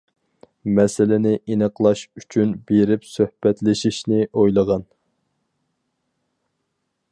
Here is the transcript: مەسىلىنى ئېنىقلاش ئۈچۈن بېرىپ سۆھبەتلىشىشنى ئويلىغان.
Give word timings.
مەسىلىنى 0.77 1.33
ئېنىقلاش 1.53 2.01
ئۈچۈن 2.21 2.55
بېرىپ 2.71 3.05
سۆھبەتلىشىشنى 3.11 4.25
ئويلىغان. 4.31 4.89